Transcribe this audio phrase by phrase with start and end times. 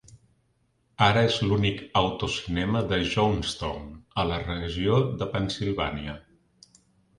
[1.07, 3.93] Ara és l'únic autocinema de Johnstown,
[4.23, 6.19] a la regió de Pennsilvània.